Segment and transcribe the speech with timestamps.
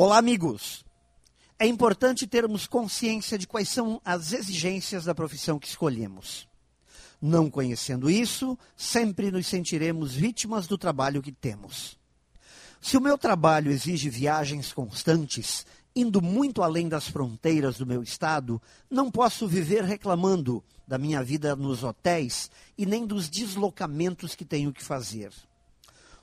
[0.00, 0.84] Olá, amigos!
[1.58, 6.48] É importante termos consciência de quais são as exigências da profissão que escolhemos.
[7.20, 11.98] Não conhecendo isso, sempre nos sentiremos vítimas do trabalho que temos.
[12.80, 18.62] Se o meu trabalho exige viagens constantes, indo muito além das fronteiras do meu estado,
[18.88, 24.72] não posso viver reclamando da minha vida nos hotéis e nem dos deslocamentos que tenho
[24.72, 25.32] que fazer.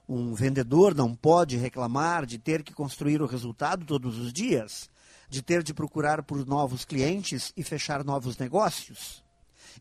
[0.08, 4.90] Um vendedor não pode reclamar de ter que construir o resultado todos os dias,
[5.30, 9.24] de ter de procurar por novos clientes e fechar novos negócios.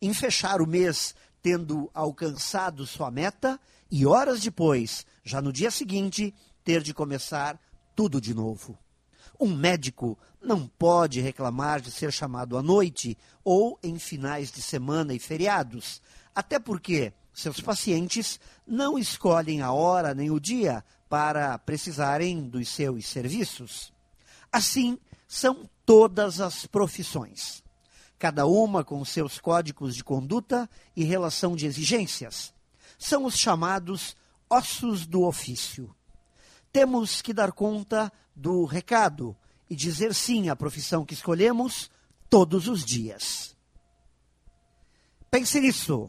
[0.00, 3.60] Em fechar o mês tendo alcançado sua meta
[3.90, 6.34] e horas depois, já no dia seguinte,
[6.64, 7.60] ter de começar
[7.94, 8.78] tudo de novo.
[9.38, 15.12] Um médico não pode reclamar de ser chamado à noite ou em finais de semana
[15.12, 16.00] e feriados,
[16.34, 23.06] até porque seus pacientes não escolhem a hora nem o dia para precisarem dos seus
[23.06, 23.92] serviços.
[24.52, 27.62] Assim, são todas as profissões,
[28.20, 32.54] cada uma com seus códigos de conduta e relação de exigências.
[32.96, 34.16] São os chamados
[34.48, 35.92] ossos do ofício.
[36.72, 39.36] Temos que dar conta do recado
[39.68, 41.90] e dizer sim à profissão que escolhemos
[42.30, 43.56] todos os dias.
[45.30, 46.08] Pense nisso